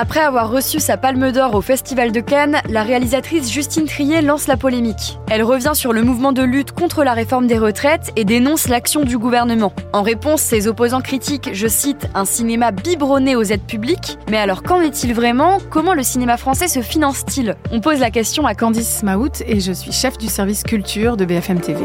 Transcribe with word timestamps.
Après 0.00 0.20
avoir 0.20 0.48
reçu 0.48 0.78
sa 0.78 0.96
palme 0.96 1.32
d'or 1.32 1.56
au 1.56 1.60
Festival 1.60 2.12
de 2.12 2.20
Cannes, 2.20 2.58
la 2.68 2.84
réalisatrice 2.84 3.50
Justine 3.50 3.86
Trier 3.86 4.22
lance 4.22 4.46
la 4.46 4.56
polémique. 4.56 5.18
Elle 5.28 5.42
revient 5.42 5.72
sur 5.74 5.92
le 5.92 6.04
mouvement 6.04 6.30
de 6.30 6.42
lutte 6.42 6.70
contre 6.70 7.02
la 7.02 7.14
réforme 7.14 7.48
des 7.48 7.58
retraites 7.58 8.12
et 8.14 8.24
dénonce 8.24 8.68
l'action 8.68 9.02
du 9.02 9.18
gouvernement. 9.18 9.72
En 9.92 10.02
réponse, 10.02 10.40
ses 10.40 10.68
opposants 10.68 11.00
critiquent, 11.00 11.50
je 11.52 11.66
cite, 11.66 12.08
un 12.14 12.26
cinéma 12.26 12.70
biberonné 12.70 13.34
aux 13.34 13.42
aides 13.42 13.66
publiques. 13.66 14.18
Mais 14.30 14.38
alors 14.38 14.62
qu'en 14.62 14.80
est-il 14.82 15.14
vraiment? 15.14 15.58
Comment 15.68 15.94
le 15.94 16.04
cinéma 16.04 16.36
français 16.36 16.68
se 16.68 16.80
finance-t-il? 16.80 17.56
On 17.72 17.80
pose 17.80 17.98
la 17.98 18.12
question 18.12 18.46
à 18.46 18.54
Candice 18.54 19.02
Maout 19.02 19.42
et 19.48 19.58
je 19.58 19.72
suis 19.72 19.90
chef 19.90 20.16
du 20.16 20.28
service 20.28 20.62
culture 20.62 21.16
de 21.16 21.24
BFM 21.24 21.60
TV. 21.60 21.80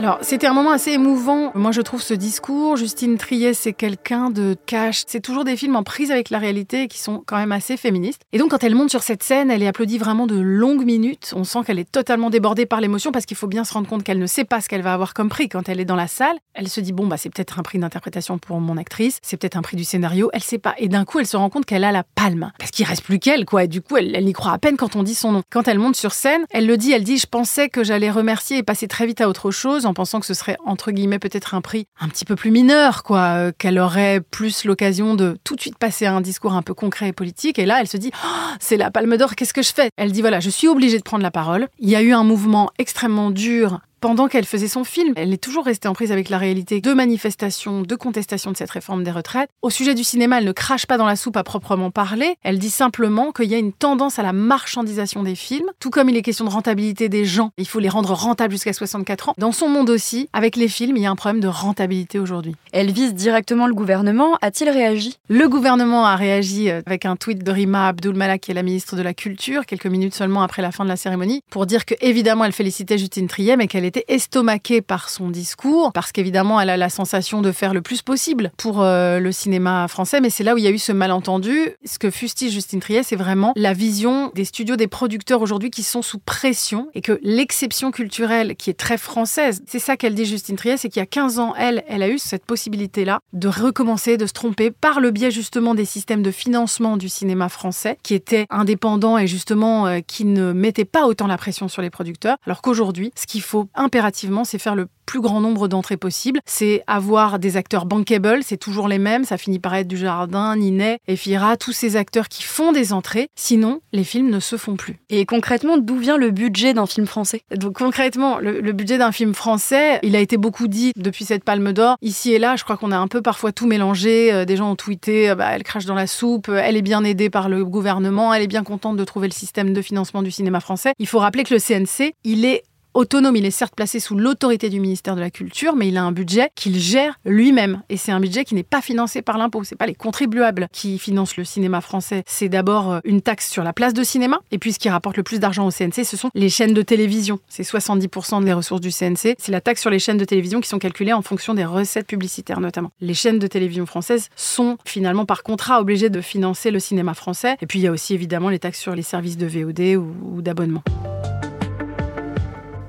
Alors, 0.00 0.16
c'était 0.22 0.46
un 0.46 0.54
moment 0.54 0.70
assez 0.70 0.92
émouvant. 0.92 1.52
Moi, 1.54 1.72
je 1.72 1.82
trouve 1.82 2.00
ce 2.00 2.14
discours. 2.14 2.78
Justine 2.78 3.18
Triet, 3.18 3.52
c'est 3.52 3.74
quelqu'un 3.74 4.30
de 4.30 4.56
cash. 4.64 5.02
C'est 5.06 5.20
toujours 5.20 5.44
des 5.44 5.58
films 5.58 5.76
en 5.76 5.82
prise 5.82 6.10
avec 6.10 6.30
la 6.30 6.38
réalité 6.38 6.88
qui 6.88 6.98
sont 6.98 7.22
quand 7.26 7.36
même 7.36 7.52
assez 7.52 7.76
féministes. 7.76 8.22
Et 8.32 8.38
donc, 8.38 8.52
quand 8.52 8.64
elle 8.64 8.74
monte 8.74 8.88
sur 8.88 9.02
cette 9.02 9.22
scène, 9.22 9.50
elle 9.50 9.62
est 9.62 9.66
applaudie 9.66 9.98
vraiment 9.98 10.26
de 10.26 10.40
longues 10.40 10.86
minutes. 10.86 11.34
On 11.36 11.44
sent 11.44 11.58
qu'elle 11.66 11.78
est 11.78 11.92
totalement 11.92 12.30
débordée 12.30 12.64
par 12.64 12.80
l'émotion 12.80 13.12
parce 13.12 13.26
qu'il 13.26 13.36
faut 13.36 13.46
bien 13.46 13.62
se 13.62 13.74
rendre 13.74 13.90
compte 13.90 14.02
qu'elle 14.02 14.18
ne 14.18 14.24
sait 14.24 14.44
pas 14.44 14.62
ce 14.62 14.70
qu'elle 14.70 14.80
va 14.80 14.94
avoir 14.94 15.12
comme 15.12 15.28
prix 15.28 15.50
quand 15.50 15.68
elle 15.68 15.80
est 15.80 15.84
dans 15.84 15.96
la 15.96 16.08
salle. 16.08 16.38
Elle 16.54 16.70
se 16.70 16.80
dit, 16.80 16.92
bon, 16.92 17.06
bah, 17.06 17.18
c'est 17.18 17.28
peut-être 17.28 17.58
un 17.58 17.62
prix 17.62 17.78
d'interprétation 17.78 18.38
pour 18.38 18.58
mon 18.58 18.78
actrice. 18.78 19.18
C'est 19.20 19.36
peut-être 19.36 19.58
un 19.58 19.62
prix 19.62 19.76
du 19.76 19.84
scénario. 19.84 20.30
Elle 20.32 20.42
sait 20.42 20.56
pas. 20.56 20.74
Et 20.78 20.88
d'un 20.88 21.04
coup, 21.04 21.18
elle 21.18 21.26
se 21.26 21.36
rend 21.36 21.50
compte 21.50 21.66
qu'elle 21.66 21.84
a 21.84 21.92
la 21.92 22.04
palme. 22.04 22.52
Parce 22.58 22.70
qu'il 22.70 22.86
reste 22.86 23.04
plus 23.04 23.18
qu'elle, 23.18 23.44
quoi. 23.44 23.64
Et 23.64 23.68
du 23.68 23.82
coup, 23.82 23.98
elle, 23.98 24.16
elle 24.16 24.32
croit 24.32 24.52
à 24.52 24.58
peine 24.58 24.78
quand 24.78 24.96
on 24.96 25.02
dit 25.02 25.14
son 25.14 25.32
nom. 25.32 25.42
Quand 25.50 25.68
elle 25.68 25.78
monte 25.78 25.96
sur 25.96 26.12
scène, 26.12 26.46
elle 26.52 26.66
le 26.66 26.78
dit, 26.78 26.90
elle 26.92 27.04
dit, 27.04 27.18
je 27.18 27.26
pensais 27.26 27.68
que 27.68 27.84
j'allais 27.84 28.10
remercier 28.10 28.56
et 28.56 28.62
passer 28.62 28.88
très 28.88 29.04
vite 29.04 29.20
à 29.20 29.28
autre 29.28 29.50
chose 29.50 29.84
en 29.90 29.94
pensant 29.94 30.20
que 30.20 30.26
ce 30.26 30.34
serait 30.34 30.56
entre 30.64 30.92
guillemets 30.92 31.18
peut-être 31.18 31.54
un 31.54 31.60
prix 31.60 31.86
un 32.00 32.08
petit 32.08 32.24
peu 32.24 32.36
plus 32.36 32.50
mineur, 32.50 33.02
quoi, 33.02 33.34
euh, 33.34 33.52
qu'elle 33.56 33.78
aurait 33.78 34.20
plus 34.20 34.64
l'occasion 34.64 35.14
de 35.14 35.36
tout 35.44 35.56
de 35.56 35.60
suite 35.60 35.78
passer 35.78 36.06
à 36.06 36.14
un 36.14 36.20
discours 36.20 36.54
un 36.54 36.62
peu 36.62 36.74
concret 36.74 37.08
et 37.08 37.12
politique. 37.12 37.58
Et 37.58 37.66
là, 37.66 37.78
elle 37.80 37.88
se 37.88 37.96
dit, 37.96 38.10
oh, 38.14 38.54
c'est 38.60 38.76
la 38.76 38.90
Palme 38.90 39.16
d'Or, 39.16 39.34
qu'est-ce 39.34 39.52
que 39.52 39.62
je 39.62 39.72
fais? 39.72 39.90
Elle 39.96 40.12
dit 40.12 40.20
voilà, 40.20 40.40
je 40.40 40.50
suis 40.50 40.68
obligée 40.68 40.98
de 40.98 41.02
prendre 41.02 41.22
la 41.22 41.30
parole. 41.30 41.68
Il 41.78 41.90
y 41.90 41.96
a 41.96 42.02
eu 42.02 42.12
un 42.12 42.24
mouvement 42.24 42.70
extrêmement 42.78 43.30
dur 43.30 43.80
pendant 44.00 44.28
qu'elle 44.28 44.46
faisait 44.46 44.68
son 44.68 44.84
film, 44.84 45.12
elle 45.16 45.32
est 45.32 45.42
toujours 45.42 45.64
restée 45.64 45.86
en 45.86 45.92
prise 45.92 46.10
avec 46.10 46.30
la 46.30 46.38
réalité 46.38 46.80
de 46.80 46.92
manifestations, 46.92 47.82
de 47.82 47.94
contestation 47.94 48.50
de 48.50 48.56
cette 48.56 48.70
réforme 48.70 49.04
des 49.04 49.10
retraites. 49.10 49.50
Au 49.60 49.68
sujet 49.70 49.94
du 49.94 50.04
cinéma, 50.04 50.38
elle 50.38 50.46
ne 50.46 50.52
crache 50.52 50.86
pas 50.86 50.96
dans 50.96 51.06
la 51.06 51.16
soupe 51.16 51.36
à 51.36 51.44
proprement 51.44 51.90
parler. 51.90 52.36
Elle 52.42 52.58
dit 52.58 52.70
simplement 52.70 53.32
qu'il 53.32 53.46
y 53.46 53.54
a 53.54 53.58
une 53.58 53.72
tendance 53.72 54.18
à 54.18 54.22
la 54.22 54.32
marchandisation 54.32 55.22
des 55.22 55.34
films, 55.34 55.66
tout 55.78 55.90
comme 55.90 56.08
il 56.08 56.16
est 56.16 56.22
question 56.22 56.46
de 56.46 56.50
rentabilité 56.50 57.08
des 57.08 57.26
gens. 57.26 57.50
Il 57.58 57.68
faut 57.68 57.78
les 57.78 57.90
rendre 57.90 58.12
rentables 58.14 58.52
jusqu'à 58.52 58.72
64 58.72 59.28
ans. 59.30 59.34
Dans 59.36 59.52
son 59.52 59.68
monde 59.68 59.90
aussi, 59.90 60.28
avec 60.32 60.56
les 60.56 60.68
films, 60.68 60.96
il 60.96 61.02
y 61.02 61.06
a 61.06 61.10
un 61.10 61.16
problème 61.16 61.40
de 61.40 61.48
rentabilité 61.48 62.18
aujourd'hui. 62.18 62.56
Elle 62.72 62.90
vise 62.90 63.14
directement 63.14 63.66
le 63.66 63.74
gouvernement. 63.74 64.38
A-t-il 64.40 64.70
réagi? 64.70 65.18
Le 65.28 65.48
gouvernement 65.48 66.06
a 66.06 66.16
réagi 66.16 66.70
euh, 66.70 66.80
avec 66.86 67.04
un 67.04 67.16
tweet 67.16 67.44
de 67.44 67.50
Rima 67.50 67.88
Abdul 67.88 68.14
Malak, 68.14 68.40
qui 68.40 68.50
est 68.50 68.54
la 68.54 68.62
ministre 68.62 68.96
de 68.96 69.02
la 69.02 69.12
Culture, 69.12 69.66
quelques 69.66 69.86
minutes 69.86 70.14
seulement 70.14 70.42
après 70.42 70.62
la 70.62 70.72
fin 70.72 70.84
de 70.84 70.88
la 70.88 70.96
cérémonie, 70.96 71.42
pour 71.50 71.66
dire 71.66 71.84
que 71.84 71.94
évidemment 72.00 72.44
elle 72.44 72.52
félicitait 72.52 72.96
Justine 72.96 73.28
Triet, 73.28 73.56
mais 73.56 73.66
qu'elle 73.66 73.84
était 73.90 74.04
estomaquée 74.08 74.82
par 74.82 75.10
son 75.10 75.30
discours, 75.30 75.92
parce 75.92 76.12
qu'évidemment, 76.12 76.60
elle 76.60 76.70
a 76.70 76.76
la 76.76 76.88
sensation 76.88 77.42
de 77.42 77.50
faire 77.50 77.74
le 77.74 77.82
plus 77.82 78.02
possible 78.02 78.52
pour 78.56 78.82
euh, 78.82 79.18
le 79.18 79.32
cinéma 79.32 79.88
français, 79.88 80.20
mais 80.20 80.30
c'est 80.30 80.44
là 80.44 80.54
où 80.54 80.58
il 80.58 80.64
y 80.64 80.68
a 80.68 80.70
eu 80.70 80.78
ce 80.78 80.92
malentendu. 80.92 81.70
Ce 81.84 81.98
que 81.98 82.10
fustige 82.10 82.52
Justine 82.52 82.80
Triet, 82.80 83.02
c'est 83.02 83.16
vraiment 83.16 83.52
la 83.56 83.72
vision 83.72 84.30
des 84.34 84.44
studios, 84.44 84.76
des 84.76 84.86
producteurs 84.86 85.42
aujourd'hui 85.42 85.70
qui 85.70 85.82
sont 85.82 86.02
sous 86.02 86.18
pression 86.18 86.88
et 86.94 87.00
que 87.00 87.18
l'exception 87.22 87.90
culturelle 87.90 88.54
qui 88.56 88.70
est 88.70 88.74
très 88.74 88.96
française, 88.96 89.62
c'est 89.66 89.78
ça 89.80 89.96
qu'elle 89.96 90.14
dit 90.14 90.24
Justine 90.24 90.56
Triet, 90.56 90.76
c'est 90.76 90.88
qu'il 90.88 91.00
y 91.00 91.02
a 91.02 91.06
15 91.06 91.40
ans, 91.40 91.54
elle, 91.58 91.82
elle 91.88 92.02
a 92.02 92.08
eu 92.08 92.18
cette 92.18 92.44
possibilité-là 92.44 93.18
de 93.32 93.48
recommencer, 93.48 94.16
de 94.16 94.26
se 94.26 94.32
tromper 94.32 94.70
par 94.70 95.00
le 95.00 95.10
biais 95.10 95.32
justement 95.32 95.74
des 95.74 95.84
systèmes 95.84 96.22
de 96.22 96.30
financement 96.30 96.96
du 96.96 97.08
cinéma 97.08 97.48
français 97.48 97.98
qui 98.04 98.14
étaient 98.14 98.46
indépendants 98.50 99.18
et 99.18 99.26
justement 99.26 99.86
euh, 99.86 99.98
qui 100.06 100.24
ne 100.24 100.52
mettaient 100.52 100.84
pas 100.84 101.06
autant 101.06 101.26
la 101.26 101.36
pression 101.36 101.66
sur 101.66 101.82
les 101.82 101.90
producteurs, 101.90 102.36
alors 102.46 102.62
qu'aujourd'hui, 102.62 103.12
ce 103.16 103.26
qu'il 103.26 103.42
faut 103.42 103.68
impérativement, 103.80 104.44
c'est 104.44 104.58
faire 104.58 104.74
le 104.74 104.86
plus 105.10 105.20
grand 105.20 105.40
nombre 105.40 105.66
d'entrées 105.66 105.96
possible. 105.96 106.38
C'est 106.46 106.84
avoir 106.86 107.40
des 107.40 107.56
acteurs 107.56 107.84
bankable, 107.84 108.44
c'est 108.44 108.56
toujours 108.56 108.86
les 108.86 108.98
mêmes. 108.98 109.24
Ça 109.24 109.38
finit 109.38 109.58
par 109.58 109.74
être 109.74 109.88
du 109.88 109.96
Jardin, 109.96 110.54
Ninet, 110.54 111.00
Efira, 111.08 111.56
tous 111.56 111.72
ces 111.72 111.96
acteurs 111.96 112.28
qui 112.28 112.44
font 112.44 112.70
des 112.70 112.92
entrées. 112.92 113.28
Sinon, 113.34 113.80
les 113.92 114.04
films 114.04 114.30
ne 114.30 114.38
se 114.38 114.56
font 114.56 114.76
plus. 114.76 114.98
Et 115.08 115.26
concrètement, 115.26 115.78
d'où 115.78 115.96
vient 115.96 116.16
le 116.16 116.30
budget 116.30 116.74
d'un 116.74 116.86
film 116.86 117.08
français? 117.08 117.42
Donc 117.56 117.78
concrètement, 117.78 118.38
le, 118.38 118.70
budget 118.70 118.98
d'un 118.98 119.10
film 119.10 119.34
français, 119.34 119.98
il 120.04 120.14
a 120.14 120.20
été 120.20 120.36
beaucoup 120.36 120.68
dit 120.68 120.92
depuis 120.94 121.24
cette 121.24 121.42
Palme 121.42 121.72
d'Or. 121.72 121.96
Ici 122.02 122.32
et 122.32 122.38
là, 122.38 122.54
je 122.54 122.62
crois 122.62 122.76
qu'on 122.76 122.92
a 122.92 122.98
un 122.98 123.08
peu 123.08 123.20
parfois 123.20 123.50
tout 123.50 123.66
mélangé. 123.66 124.32
Euh, 124.32 124.44
des 124.44 124.56
gens 124.56 124.70
ont 124.70 124.76
tweeté, 124.76 125.30
euh, 125.30 125.34
bah, 125.34 125.48
elle 125.50 125.64
crache 125.64 125.86
dans 125.86 125.96
la 125.96 126.06
soupe, 126.06 126.48
euh, 126.48 126.62
elle 126.62 126.76
est 126.76 126.82
bien 126.82 127.02
aidée 127.02 127.30
par 127.30 127.48
le 127.48 127.64
gouvernement, 127.64 128.32
elle 128.32 128.42
est 128.42 128.46
bien 128.46 128.62
contente 128.62 128.96
de 128.96 129.04
trouver 129.04 129.26
le 129.26 129.32
système 129.32 129.72
de 129.72 129.82
financement 129.82 130.22
du 130.22 130.30
cinéma 130.30 130.60
français. 130.60 130.92
Il 131.00 131.08
faut 131.08 131.18
rappeler 131.18 131.42
que 131.42 131.52
le 131.52 131.58
CNC, 131.58 132.14
il 132.22 132.44
est 132.44 132.62
autonome. 132.94 133.36
Il 133.36 133.46
est 133.46 133.50
certes 133.50 133.74
placé 133.74 134.00
sous 134.00 134.16
l'autorité 134.16 134.68
du 134.68 134.80
ministère 134.80 135.14
de 135.14 135.20
la 135.20 135.30
Culture, 135.30 135.76
mais 135.76 135.88
il 135.88 135.96
a 135.96 136.02
un 136.02 136.12
budget 136.12 136.50
qu'il 136.54 136.78
gère 136.78 137.18
lui-même. 137.24 137.82
Et 137.88 137.96
c'est 137.96 138.12
un 138.12 138.20
budget 138.20 138.44
qui 138.44 138.54
n'est 138.54 138.62
pas 138.62 138.80
financé 138.80 139.22
par 139.22 139.38
l'impôt. 139.38 139.64
C'est 139.64 139.76
pas 139.76 139.86
les 139.86 139.94
contribuables 139.94 140.68
qui 140.72 140.98
financent 140.98 141.36
le 141.36 141.44
cinéma 141.44 141.80
français. 141.80 142.22
C'est 142.26 142.48
d'abord 142.48 142.92
euh, 142.92 143.00
une 143.04 143.22
taxe 143.22 143.50
sur 143.50 143.62
la 143.62 143.72
place 143.72 143.94
de 143.94 144.02
cinéma. 144.02 144.40
Et 144.50 144.58
puis 144.58 144.72
ce 144.72 144.78
qui 144.78 144.88
rapporte 144.88 145.16
le 145.16 145.22
plus 145.22 145.40
d'argent 145.40 145.66
au 145.66 145.70
CNC, 145.70 146.04
ce 146.04 146.16
sont 146.16 146.30
les 146.34 146.48
chaînes 146.48 146.74
de 146.74 146.82
télévision. 146.82 147.38
C'est 147.48 147.62
70% 147.62 148.44
des 148.44 148.52
ressources 148.52 148.80
du 148.80 148.90
CNC. 148.90 149.36
C'est 149.38 149.52
la 149.52 149.60
taxe 149.60 149.80
sur 149.80 149.90
les 149.90 149.98
chaînes 149.98 150.18
de 150.18 150.24
télévision 150.24 150.60
qui 150.60 150.68
sont 150.68 150.78
calculées 150.78 151.12
en 151.12 151.22
fonction 151.22 151.54
des 151.54 151.64
recettes 151.64 152.06
publicitaires 152.06 152.60
notamment. 152.60 152.90
Les 153.00 153.14
chaînes 153.14 153.38
de 153.38 153.46
télévision 153.46 153.86
françaises 153.86 154.28
sont 154.36 154.76
finalement 154.84 155.26
par 155.26 155.42
contrat 155.42 155.80
obligées 155.80 156.10
de 156.10 156.20
financer 156.20 156.70
le 156.70 156.80
cinéma 156.80 157.14
français. 157.14 157.56
Et 157.60 157.66
puis 157.66 157.78
il 157.78 157.82
y 157.82 157.86
a 157.86 157.92
aussi 157.92 158.14
évidemment 158.14 158.48
les 158.48 158.58
taxes 158.58 158.80
sur 158.80 158.94
les 158.94 159.02
services 159.02 159.36
de 159.36 159.46
VOD 159.46 159.96
ou 159.96 160.42
d'abonnement. 160.42 160.82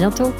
Bientôt 0.00 0.32